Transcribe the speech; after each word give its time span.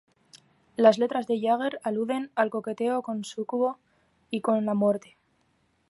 Las 0.77 0.97
letras 0.97 1.27
de 1.27 1.39
Jagger 1.39 1.79
aluden 1.83 2.31
al 2.33 2.49
coqueteo 2.49 3.03
con 3.03 3.23
Súcubo 3.23 3.77
o 4.33 4.41
con 4.41 4.65
la 4.65 4.73
muerte. 4.73 5.15